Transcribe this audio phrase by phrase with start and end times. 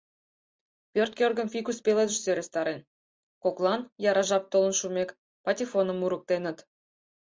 [0.93, 2.79] Пӧрт кӧргым фикус пеледыш сӧрастарен,
[3.43, 5.09] коклан, яра жап толын шумек,
[5.43, 6.57] патефоным мурыктеныт.